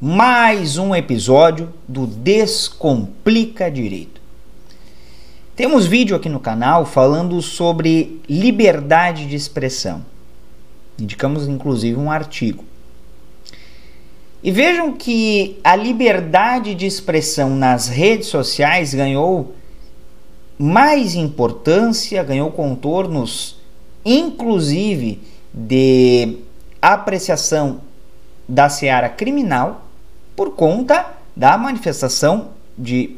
Mais 0.00 0.76
um 0.76 0.94
episódio 0.94 1.72
do 1.86 2.06
Descomplica 2.06 3.70
Direito. 3.70 4.20
Temos 5.54 5.86
vídeo 5.86 6.16
aqui 6.16 6.28
no 6.28 6.40
canal 6.40 6.84
falando 6.84 7.40
sobre 7.40 8.20
liberdade 8.28 9.26
de 9.26 9.36
expressão. 9.36 10.04
Indicamos 10.98 11.46
inclusive 11.46 11.96
um 11.96 12.10
artigo. 12.10 12.64
E 14.42 14.50
vejam 14.50 14.92
que 14.92 15.58
a 15.62 15.76
liberdade 15.76 16.74
de 16.74 16.86
expressão 16.86 17.50
nas 17.50 17.88
redes 17.88 18.26
sociais 18.26 18.92
ganhou 18.92 19.54
mais 20.58 21.14
importância, 21.14 22.22
ganhou 22.24 22.50
contornos, 22.50 23.56
inclusive 24.04 25.22
de 25.52 26.38
apreciação 26.82 27.80
da 28.46 28.68
seara 28.68 29.08
criminal 29.08 29.83
por 30.36 30.54
conta 30.54 31.14
da 31.34 31.56
manifestação 31.58 32.50
de 32.76 33.16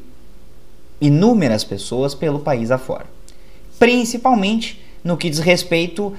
inúmeras 1.01 1.65
pessoas 1.65 2.15
pelo 2.15 2.41
país 2.41 2.71
afora. 2.71 3.07
Principalmente 3.79 4.83
no 5.05 5.17
que 5.17 5.31
diz 5.31 5.39
respeito 5.39 6.15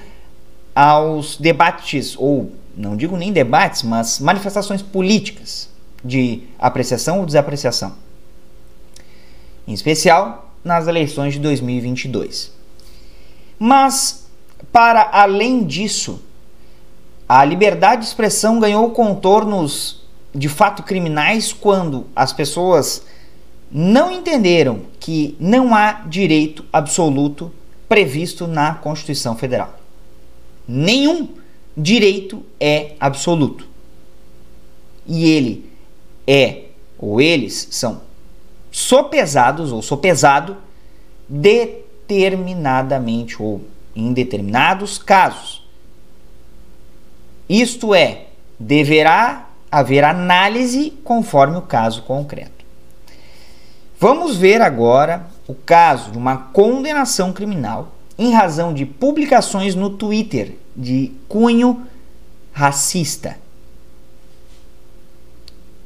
aos 0.74 1.36
debates, 1.36 2.16
ou 2.16 2.52
não 2.76 2.96
digo 2.96 3.16
nem 3.16 3.32
debates, 3.32 3.82
mas 3.82 4.20
manifestações 4.20 4.80
políticas 4.80 5.68
de 6.04 6.44
apreciação 6.58 7.20
ou 7.20 7.26
desapreciação. 7.26 7.94
Em 9.66 9.72
especial 9.72 10.52
nas 10.64 10.86
eleições 10.86 11.34
de 11.34 11.40
2022. 11.40 12.52
Mas, 13.58 14.28
para 14.72 15.08
além 15.12 15.64
disso, 15.64 16.22
a 17.28 17.44
liberdade 17.44 18.02
de 18.02 18.08
expressão 18.08 18.60
ganhou 18.60 18.90
contornos 18.90 20.07
de 20.38 20.48
fato 20.48 20.84
criminais 20.84 21.52
quando 21.52 22.06
as 22.14 22.32
pessoas 22.32 23.04
não 23.70 24.10
entenderam 24.10 24.80
que 25.00 25.36
não 25.40 25.74
há 25.74 26.04
direito 26.06 26.64
absoluto 26.72 27.52
previsto 27.88 28.46
na 28.46 28.76
Constituição 28.76 29.36
Federal. 29.36 29.78
Nenhum 30.66 31.28
direito 31.76 32.42
é 32.60 32.92
absoluto. 33.00 33.66
E 35.06 35.28
ele 35.28 35.70
é, 36.26 36.64
ou 36.98 37.20
eles 37.20 37.68
são 37.70 38.00
sopesados 38.70 39.72
ou 39.72 39.82
sopesado 39.82 40.56
determinadamente 41.28 43.42
ou 43.42 43.60
em 43.96 44.12
determinados 44.12 44.98
casos. 44.98 45.66
Isto 47.48 47.94
é, 47.94 48.26
deverá 48.58 49.47
haver 49.70 50.04
análise 50.04 50.90
conforme 51.04 51.56
o 51.56 51.62
caso 51.62 52.02
concreto. 52.02 52.64
Vamos 54.00 54.36
ver 54.36 54.60
agora 54.60 55.26
o 55.46 55.54
caso 55.54 56.12
de 56.12 56.18
uma 56.18 56.36
condenação 56.36 57.32
criminal 57.32 57.92
em 58.18 58.32
razão 58.32 58.72
de 58.72 58.86
publicações 58.86 59.74
no 59.74 59.90
Twitter 59.90 60.56
de 60.76 61.12
cunho 61.28 61.86
racista. 62.52 63.36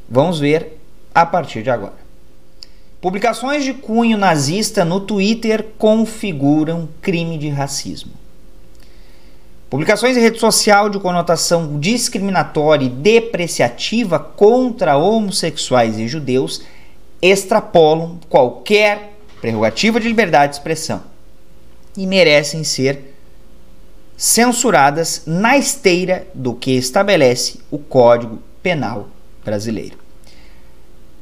Vamos 0.09 0.39
ver 0.39 0.79
a 1.15 1.25
partir 1.25 1.63
de 1.63 1.71
agora. 1.71 2.03
Publicações 3.01 3.65
de 3.65 3.75
cunho 3.75 4.17
nazista 4.17 4.85
no 4.85 5.01
Twitter 5.01 5.71
configuram 5.77 6.89
crime 7.01 7.37
de 7.37 7.49
racismo. 7.49 8.13
Publicações 9.73 10.19
em 10.19 10.21
rede 10.21 10.39
social 10.39 10.91
de 10.91 11.01
conotação 11.01 11.81
discriminatória 11.81 12.85
e 12.85 12.91
depreciativa 12.91 14.19
contra 14.19 14.99
homossexuais 14.99 15.99
e 15.99 16.07
judeus 16.07 16.61
extrapolam 17.23 18.21
qualquer 18.29 19.15
prerrogativa 19.41 19.99
de 19.99 20.09
liberdade 20.09 20.53
de 20.53 20.59
expressão 20.59 21.03
e 21.97 22.07
merecem 22.07 22.63
ser 22.65 23.15
censuradas 24.15 25.23
na 25.27 25.57
esteira 25.57 26.27
do 26.35 26.53
que 26.53 26.73
estabelece 26.73 27.59
o 27.71 27.79
Código 27.79 28.43
Penal 28.63 29.09
brasileiro. 29.43 29.97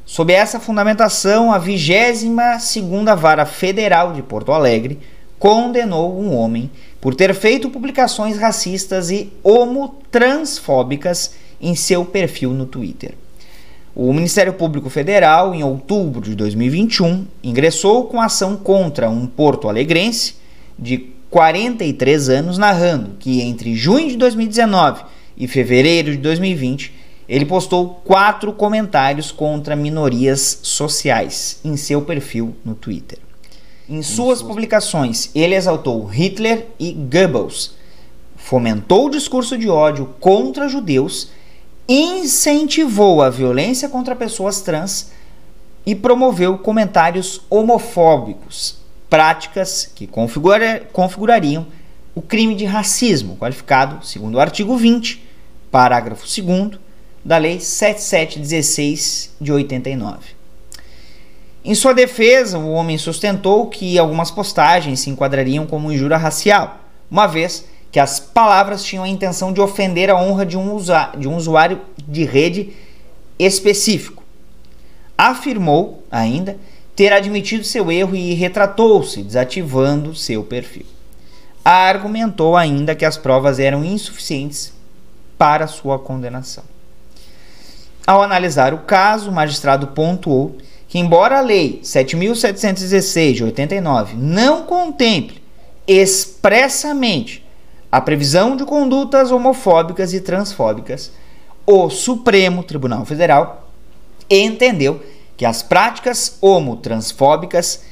Sob 0.05 0.33
essa 0.33 0.59
fundamentação, 0.59 1.53
a 1.53 1.57
22ª 1.57 3.15
Vara 3.15 3.45
Federal 3.45 4.11
de 4.11 4.21
Porto 4.21 4.51
Alegre 4.51 4.99
condenou 5.39 6.19
um 6.19 6.35
homem 6.35 6.69
por 7.01 7.15
ter 7.15 7.33
feito 7.33 7.69
publicações 7.69 8.37
racistas 8.37 9.09
e 9.09 9.33
homotransfóbicas 9.43 11.33
em 11.59 11.75
seu 11.75 12.05
perfil 12.05 12.51
no 12.51 12.67
Twitter. 12.67 13.15
O 13.93 14.13
Ministério 14.13 14.53
Público 14.53 14.89
Federal, 14.89 15.53
em 15.53 15.63
outubro 15.63 16.21
de 16.21 16.35
2021, 16.35 17.25
ingressou 17.43 18.05
com 18.05 18.21
ação 18.21 18.55
contra 18.55 19.09
um 19.09 19.25
porto-alegrense 19.25 20.35
de 20.79 21.09
43 21.29 22.29
anos, 22.29 22.57
narrando 22.57 23.15
que 23.19 23.41
entre 23.41 23.75
junho 23.75 24.07
de 24.07 24.17
2019 24.17 25.03
e 25.35 25.47
fevereiro 25.47 26.11
de 26.11 26.17
2020 26.17 27.01
ele 27.27 27.45
postou 27.45 28.01
quatro 28.03 28.51
comentários 28.51 29.31
contra 29.31 29.75
minorias 29.75 30.59
sociais 30.63 31.59
em 31.63 31.77
seu 31.77 32.01
perfil 32.01 32.53
no 32.63 32.75
Twitter. 32.75 33.19
Em 33.89 34.01
suas 34.01 34.41
publicações, 34.41 35.29
ele 35.33 35.55
exaltou 35.55 36.05
Hitler 36.05 36.67
e 36.79 36.93
Goebbels, 36.93 37.75
fomentou 38.35 39.07
o 39.07 39.09
discurso 39.09 39.57
de 39.57 39.69
ódio 39.69 40.13
contra 40.19 40.67
judeus, 40.67 41.29
incentivou 41.87 43.21
a 43.21 43.29
violência 43.29 43.89
contra 43.89 44.15
pessoas 44.15 44.61
trans 44.61 45.11
e 45.85 45.95
promoveu 45.95 46.57
comentários 46.57 47.41
homofóbicos, 47.49 48.77
práticas 49.09 49.91
que 49.93 50.07
configura, 50.07 50.87
configurariam 50.93 51.65
o 52.13 52.21
crime 52.21 52.55
de 52.55 52.65
racismo, 52.65 53.35
qualificado 53.37 54.05
segundo 54.05 54.35
o 54.35 54.39
artigo 54.39 54.77
20, 54.77 55.21
parágrafo 55.71 56.25
2 56.25 56.79
da 57.23 57.37
Lei 57.37 57.59
7716 57.59 59.35
de 59.39 59.51
89. 59.51 60.40
Em 61.63 61.75
sua 61.75 61.93
defesa, 61.93 62.57
o 62.57 62.71
homem 62.71 62.97
sustentou 62.97 63.67
que 63.67 63.97
algumas 63.99 64.31
postagens 64.31 64.99
se 64.99 65.09
enquadrariam 65.09 65.67
como 65.67 65.91
injúria 65.91 66.17
racial, 66.17 66.79
uma 67.09 67.27
vez 67.27 67.65
que 67.91 67.99
as 67.99 68.19
palavras 68.19 68.83
tinham 68.83 69.03
a 69.03 69.09
intenção 69.09 69.53
de 69.53 69.61
ofender 69.61 70.09
a 70.09 70.15
honra 70.15 70.45
de 70.45 70.57
um, 70.57 70.77
de 71.17 71.27
um 71.27 71.35
usuário 71.35 71.81
de 72.07 72.23
rede 72.23 72.73
específico. 73.37 74.23
Afirmou 75.15 76.03
ainda 76.09 76.57
ter 76.95 77.13
admitido 77.13 77.63
seu 77.63 77.91
erro 77.91 78.15
e 78.15 78.33
retratou-se, 78.33 79.21
desativando 79.21 80.15
seu 80.15 80.43
perfil. 80.43 80.85
Argumentou 81.63 82.57
ainda 82.57 82.95
que 82.95 83.05
as 83.05 83.17
provas 83.17 83.59
eram 83.59 83.85
insuficientes 83.85 84.73
para 85.37 85.67
sua 85.67 85.99
condenação. 85.99 86.63
Ao 88.07 88.23
analisar 88.23 88.73
o 88.73 88.79
caso, 88.79 89.29
o 89.29 89.33
magistrado 89.33 89.87
pontuou 89.87 90.57
que, 90.91 90.99
embora 90.99 91.37
a 91.37 91.41
Lei 91.41 91.79
7.716 91.81 93.31
de 93.31 93.43
89 93.45 94.17
não 94.17 94.63
contemple 94.63 95.41
expressamente 95.87 97.45
a 97.89 98.01
previsão 98.01 98.57
de 98.57 98.65
condutas 98.65 99.31
homofóbicas 99.31 100.13
e 100.13 100.19
transfóbicas, 100.19 101.13
o 101.65 101.89
Supremo 101.89 102.61
Tribunal 102.61 103.05
Federal 103.05 103.69
entendeu 104.29 105.01
que 105.37 105.45
as 105.45 105.63
práticas 105.63 106.37
homotransfóbicas 106.41 107.83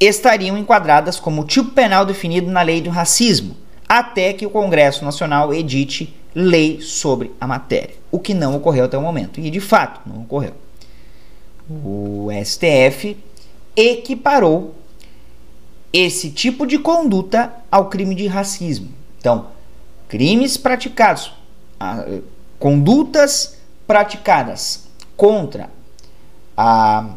estariam 0.00 0.58
enquadradas 0.58 1.20
como 1.20 1.44
tipo 1.44 1.70
penal 1.70 2.04
definido 2.04 2.50
na 2.50 2.62
lei 2.62 2.80
do 2.80 2.90
racismo, 2.90 3.56
até 3.88 4.32
que 4.32 4.44
o 4.44 4.50
Congresso 4.50 5.04
Nacional 5.04 5.54
edite 5.54 6.12
lei 6.34 6.80
sobre 6.80 7.30
a 7.40 7.46
matéria, 7.46 7.94
o 8.10 8.18
que 8.18 8.34
não 8.34 8.56
ocorreu 8.56 8.86
até 8.86 8.98
o 8.98 9.02
momento. 9.02 9.38
E 9.38 9.48
de 9.48 9.60
fato, 9.60 10.00
não 10.04 10.22
ocorreu 10.22 10.54
o 11.84 12.28
STF 12.44 13.16
equiparou 13.76 14.74
esse 15.92 16.30
tipo 16.30 16.66
de 16.66 16.78
conduta 16.78 17.52
ao 17.70 17.88
crime 17.88 18.14
de 18.14 18.26
racismo. 18.26 18.88
Então, 19.18 19.48
crimes 20.08 20.56
praticados, 20.56 21.32
condutas 22.58 23.58
praticadas 23.86 24.88
contra 25.16 25.70
a 26.56 27.10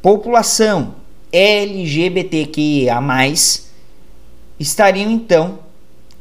população 0.00 0.94
LGBTQIA+, 1.32 3.00
estariam 4.58 5.10
então 5.10 5.58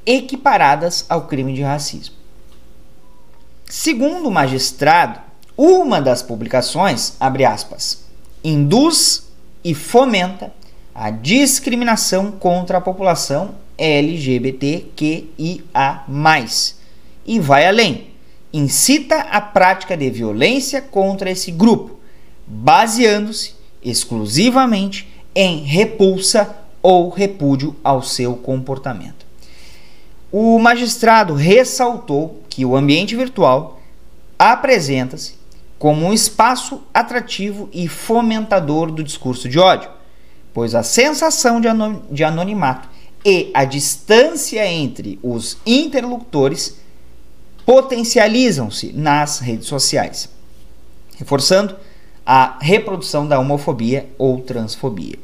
equiparadas 0.06 1.06
ao 1.08 1.28
crime 1.28 1.54
de 1.54 1.62
racismo. 1.62 2.16
Segundo 3.66 4.28
o 4.28 4.32
magistrado, 4.32 5.20
uma 5.58 6.02
das 6.02 6.22
publicações, 6.22 7.14
abre 7.20 7.46
aspas, 7.46 8.04
induz 8.44 9.28
e 9.64 9.74
fomenta 9.74 10.54
a 10.94 11.10
discriminação 11.10 12.32
contra 12.32 12.78
a 12.78 12.82
população 12.82 13.56
LGBTQIA+, 13.78 15.26
e 17.26 17.40
vai 17.40 17.68
além, 17.68 18.08
incita 18.54 19.16
a 19.16 19.42
prática 19.42 19.98
de 19.98 20.10
violência 20.10 20.82
contra 20.82 21.30
esse 21.30 21.52
grupo, 21.52 22.00
baseando-se 22.48 23.56
exclusivamente 23.84 25.08
em 25.34 25.64
repulsa 25.64 26.56
ou 26.82 27.10
repúdio 27.10 27.76
ao 27.84 28.02
seu 28.02 28.36
comportamento. 28.36 29.26
O 30.32 30.58
magistrado 30.60 31.34
ressaltou 31.34 32.42
que 32.50 32.64
o 32.66 32.76
ambiente 32.76 33.16
virtual 33.16 33.82
apresenta-se 34.38 35.34
como 35.78 36.06
um 36.06 36.14
espaço 36.14 36.82
atrativo 36.94 37.70
e 37.74 37.88
fomentador 37.88 38.92
do 38.92 39.04
discurso 39.04 39.50
de 39.50 39.60
ódio, 39.60 39.90
pois 40.54 40.74
a 40.74 40.84
sensação 40.84 41.60
de 42.12 42.24
anonimato 42.24 42.88
e 43.26 43.52
a 43.54 43.66
distância 43.66 44.66
entre 44.66 45.20
os 45.22 45.58
interlocutores 45.66 46.78
potencializam-se 47.66 48.94
nas 48.94 49.40
redes 49.40 49.68
sociais, 49.68 50.30
reforçando 51.18 51.76
a 52.26 52.58
reprodução 52.62 53.28
da 53.28 53.40
homofobia 53.40 54.08
ou 54.18 54.40
transfobia. 54.42 55.18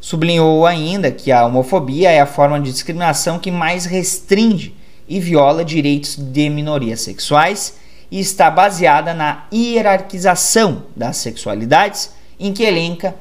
Sublinhou 0.00 0.64
ainda 0.66 1.10
que 1.10 1.32
a 1.32 1.44
homofobia 1.44 2.10
é 2.10 2.20
a 2.20 2.26
forma 2.26 2.60
de 2.60 2.70
discriminação 2.70 3.38
que 3.38 3.50
mais 3.50 3.84
restringe 3.84 4.74
e 5.08 5.18
viola 5.18 5.64
direitos 5.64 6.16
de 6.16 6.48
minorias 6.48 7.00
sexuais 7.00 7.76
e 8.10 8.18
está 8.20 8.50
baseada 8.50 9.12
na 9.12 9.44
hierarquização 9.52 10.84
das 10.96 11.18
sexualidades, 11.18 12.10
em 12.38 12.52
que 12.52 12.62
elenca 12.62 13.14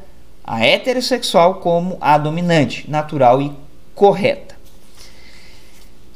a 0.43 0.65
heterossexual 0.65 1.55
como 1.55 1.97
a 1.99 2.17
dominante, 2.17 2.89
natural 2.89 3.41
e 3.41 3.51
correta. 3.93 4.55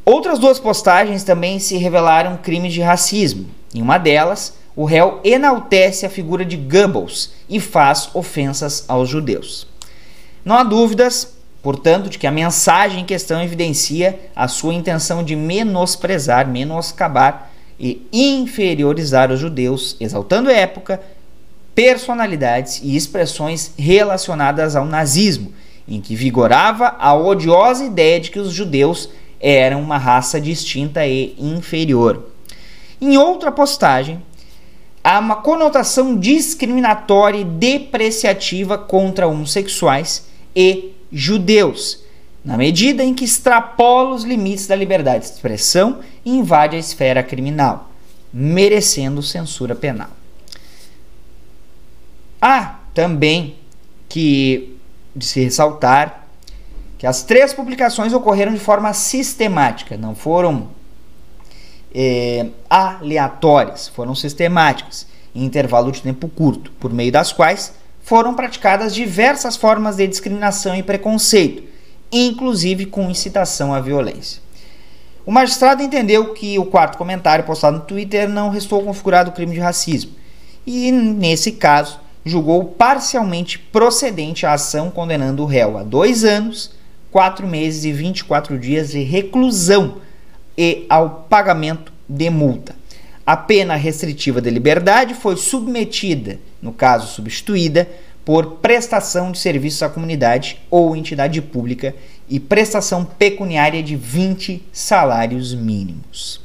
Outras 0.05 0.39
duas 0.39 0.59
postagens 0.59 1.23
também 1.23 1.59
se 1.59 1.77
revelaram 1.77 2.37
crimes 2.37 2.73
de 2.73 2.81
racismo. 2.81 3.49
Em 3.73 3.81
uma 3.81 3.97
delas, 3.97 4.55
o 4.75 4.85
réu 4.85 5.19
enaltece 5.23 6.05
a 6.05 6.09
figura 6.09 6.45
de 6.45 6.55
Goebbels 6.55 7.33
e 7.49 7.59
faz 7.59 8.09
ofensas 8.13 8.85
aos 8.87 9.09
judeus. 9.09 9.67
Não 10.43 10.55
há 10.55 10.63
dúvidas, 10.63 11.35
portanto, 11.61 12.09
de 12.09 12.17
que 12.17 12.25
a 12.25 12.31
mensagem 12.31 13.01
em 13.01 13.05
questão 13.05 13.41
evidencia 13.43 14.19
a 14.35 14.47
sua 14.47 14.73
intenção 14.73 15.23
de 15.23 15.35
menosprezar, 15.35 16.47
menoscabar 16.47 17.50
e 17.81 18.07
inferiorizar 18.13 19.31
os 19.31 19.39
judeus, 19.39 19.97
exaltando 19.99 20.51
época, 20.51 21.01
personalidades 21.73 22.79
e 22.83 22.95
expressões 22.95 23.73
relacionadas 23.75 24.75
ao 24.75 24.85
nazismo, 24.85 25.51
em 25.87 25.99
que 25.99 26.15
vigorava 26.15 26.95
a 26.99 27.15
odiosa 27.15 27.83
ideia 27.83 28.19
de 28.19 28.29
que 28.29 28.37
os 28.39 28.53
judeus 28.53 29.09
eram 29.39 29.81
uma 29.81 29.97
raça 29.97 30.39
distinta 30.39 31.07
e 31.07 31.35
inferior. 31.39 32.27
Em 33.01 33.17
outra 33.17 33.51
postagem, 33.51 34.21
há 35.03 35.17
uma 35.17 35.37
conotação 35.37 36.15
discriminatória 36.15 37.39
e 37.39 37.43
depreciativa 37.43 38.77
contra 38.77 39.27
homossexuais 39.27 40.27
e 40.55 40.91
judeus, 41.11 42.03
na 42.43 42.57
medida 42.57 43.03
em 43.03 43.13
que 43.13 43.23
extrapola 43.23 44.15
os 44.15 44.23
limites 44.23 44.67
da 44.67 44.75
liberdade 44.75 45.25
de 45.25 45.31
expressão 45.31 45.99
e 46.25 46.31
invade 46.31 46.75
a 46.75 46.79
esfera 46.79 47.21
criminal, 47.21 47.91
merecendo 48.33 49.21
censura 49.21 49.75
penal. 49.75 50.09
Há 52.41 52.79
também 52.93 53.55
que 54.09 54.75
de 55.15 55.25
se 55.25 55.43
ressaltar 55.43 56.27
que 56.97 57.05
as 57.05 57.23
três 57.23 57.53
publicações 57.53 58.13
ocorreram 58.13 58.53
de 58.53 58.59
forma 58.59 58.93
sistemática, 58.93 59.97
não 59.97 60.15
foram 60.15 60.69
é, 61.93 62.47
aleatórias, 62.69 63.87
foram 63.87 64.15
sistemáticas, 64.15 65.07
em 65.33 65.43
intervalo 65.43 65.91
de 65.91 66.01
tempo 66.01 66.27
curto, 66.27 66.71
por 66.79 66.91
meio 66.91 67.11
das 67.11 67.31
quais 67.31 67.73
foram 68.03 68.33
praticadas 68.33 68.93
diversas 68.93 69.55
formas 69.55 69.95
de 69.95 70.07
discriminação 70.07 70.75
e 70.75 70.83
preconceito, 70.83 71.63
inclusive 72.11 72.85
com 72.85 73.09
incitação 73.09 73.73
à 73.73 73.79
violência. 73.79 74.41
O 75.25 75.31
magistrado 75.31 75.83
entendeu 75.83 76.33
que 76.33 76.57
o 76.57 76.65
quarto 76.65 76.97
comentário 76.97 77.45
postado 77.45 77.77
no 77.77 77.83
Twitter 77.83 78.27
não 78.27 78.49
restou 78.49 78.83
configurado 78.83 79.31
crime 79.31 79.53
de 79.53 79.59
racismo 79.59 80.11
e, 80.65 80.91
nesse 80.91 81.53
caso, 81.53 81.99
julgou 82.25 82.65
parcialmente 82.65 83.57
procedente 83.57 84.45
a 84.45 84.53
ação 84.53 84.89
condenando 84.89 85.43
o 85.43 85.45
réu 85.45 85.77
a 85.77 85.83
dois 85.83 86.23
anos, 86.23 86.71
quatro 87.11 87.47
meses 87.47 87.83
e 87.83 87.91
24 87.91 88.57
dias 88.57 88.91
de 88.91 89.03
reclusão 89.03 89.97
e 90.57 90.85
ao 90.89 91.25
pagamento 91.29 91.91
de 92.07 92.29
multa. 92.29 92.75
A 93.25 93.37
pena 93.37 93.75
restritiva 93.75 94.41
de 94.41 94.49
liberdade 94.49 95.13
foi 95.13 95.37
submetida, 95.37 96.39
no 96.61 96.73
caso 96.73 97.07
substituída, 97.07 97.87
por 98.23 98.57
prestação 98.57 99.31
de 99.31 99.39
serviços 99.39 99.81
à 99.81 99.89
comunidade 99.89 100.61
ou 100.69 100.95
entidade 100.95 101.41
pública 101.41 101.95
e 102.29 102.39
prestação 102.39 103.03
pecuniária 103.03 103.81
de 103.81 103.95
20 103.95 104.63
salários 104.71 105.53
mínimos. 105.53 106.41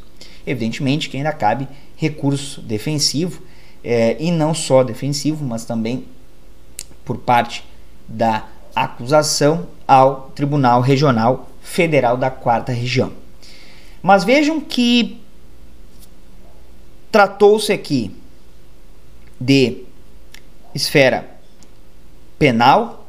Evidentemente 0.47 1.09
que 1.09 1.17
ainda 1.17 1.33
cabe 1.33 1.69
recurso 1.97 2.61
defensivo, 2.61 3.43
é, 3.85 4.17
e 4.19 4.33
não 4.33 4.53
só 4.53 4.83
defensivo, 4.83 5.45
mas 5.45 5.65
também 5.65 6.05
por 7.05 7.19
parte 7.19 7.65
da 8.09 8.49
acusação 8.75 9.69
ao 9.87 10.33
Tribunal 10.35 10.81
Regional 10.81 11.49
Federal 11.63 12.17
da 12.17 12.31
Quarta 12.31 12.73
Região. 12.73 13.13
Mas 14.03 14.25
vejam 14.25 14.61
que 14.61 15.21
tratou-se 17.13 17.73
aqui 17.73 18.11
de 19.41 19.85
esfera 20.75 21.36
penal, 22.39 23.07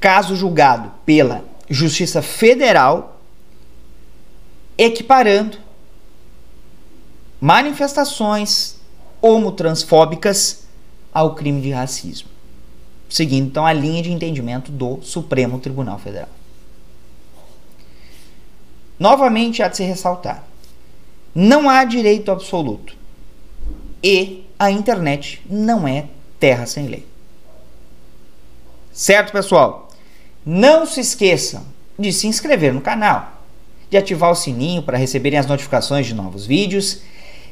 caso 0.00 0.36
julgado 0.36 0.92
pela 1.04 1.44
Justiça 1.68 2.22
Federal, 2.22 3.20
equiparando 4.76 5.58
manifestações 7.40 8.76
homotransfóbicas 9.20 10.66
ao 11.12 11.34
crime 11.34 11.60
de 11.60 11.70
racismo, 11.70 12.28
seguindo 13.08 13.46
então 13.46 13.66
a 13.66 13.72
linha 13.72 14.02
de 14.02 14.12
entendimento 14.12 14.70
do 14.70 15.00
Supremo 15.02 15.58
Tribunal 15.58 15.98
Federal. 15.98 16.28
Novamente 18.98 19.62
há 19.62 19.68
de 19.68 19.76
se 19.76 19.84
ressaltar: 19.84 20.44
não 21.34 21.68
há 21.68 21.84
direito 21.84 22.30
absoluto 22.30 22.96
e 24.02 24.44
a 24.58 24.70
internet 24.70 25.42
não 25.48 25.86
é 25.86 26.06
terra 26.38 26.66
sem 26.66 26.86
lei. 26.86 27.06
Certo, 28.98 29.30
pessoal? 29.30 29.88
Não 30.44 30.84
se 30.84 30.98
esqueçam 30.98 31.62
de 31.96 32.12
se 32.12 32.26
inscrever 32.26 32.74
no 32.74 32.80
canal, 32.80 33.44
de 33.88 33.96
ativar 33.96 34.28
o 34.28 34.34
sininho 34.34 34.82
para 34.82 34.98
receberem 34.98 35.38
as 35.38 35.46
notificações 35.46 36.04
de 36.04 36.14
novos 36.14 36.44
vídeos, 36.44 37.02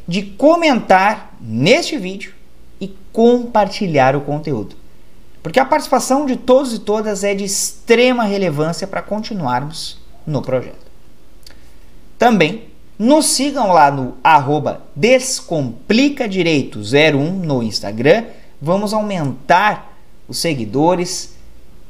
de 0.09 0.23
comentar 0.23 1.37
neste 1.41 1.97
vídeo 1.99 2.35
e 2.81 2.93
compartilhar 3.12 4.17
o 4.17 4.23
conteúdo. 4.23 4.75
Porque 5.41 5.61
a 5.61 5.65
participação 5.65 6.26
de 6.26 6.35
todos 6.35 6.75
e 6.75 6.81
todas 6.81 7.23
é 7.23 7.33
de 7.33 7.45
extrema 7.45 8.25
relevância 8.25 8.85
para 8.85 9.00
continuarmos 9.00 9.99
no 10.26 10.43
projeto. 10.43 10.91
Também 12.19 12.65
nos 12.99 13.26
sigam 13.26 13.71
lá 13.71 13.88
no 13.88 14.17
arroba 14.25 14.83
descomplicadireito01 14.99 17.15
no 17.15 17.62
Instagram. 17.62 18.25
Vamos 18.61 18.93
aumentar 18.93 19.97
os 20.26 20.38
seguidores 20.38 21.36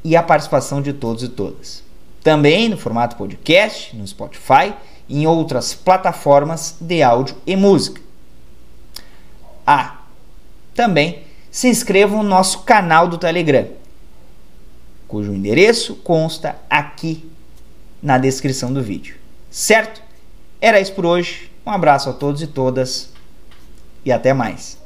e 0.04 0.16
a 0.16 0.22
participação 0.22 0.80
de 0.80 0.92
todos 0.92 1.22
e 1.22 1.28
todas. 1.28 1.82
Também 2.22 2.68
no 2.68 2.76
formato 2.76 3.16
podcast, 3.16 3.94
no 3.94 4.06
Spotify 4.06 4.74
e 5.08 5.22
em 5.22 5.26
outras 5.26 5.74
plataformas 5.74 6.76
de 6.80 7.02
áudio 7.02 7.36
e 7.46 7.56
música. 7.56 8.00
Ah, 9.66 10.02
também 10.74 11.22
se 11.50 11.68
inscrevam 11.68 12.22
no 12.22 12.28
nosso 12.28 12.60
canal 12.60 13.08
do 13.08 13.18
Telegram, 13.18 13.68
cujo 15.08 15.32
endereço 15.32 15.94
consta 15.96 16.56
aqui 16.68 17.28
na 18.02 18.18
descrição 18.18 18.72
do 18.72 18.82
vídeo. 18.82 19.16
Certo? 19.50 20.02
Era 20.60 20.80
isso 20.80 20.92
por 20.92 21.06
hoje. 21.06 21.50
Um 21.64 21.70
abraço 21.70 22.10
a 22.10 22.12
todos 22.12 22.42
e 22.42 22.46
todas 22.46 23.10
e 24.04 24.12
até 24.12 24.32
mais. 24.32 24.78